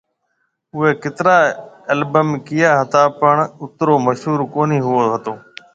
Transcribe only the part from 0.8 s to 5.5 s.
ڪترا البم ڪيئا ھتا پڻ اترو مشھور ڪونھيَََ ھوئو ھتو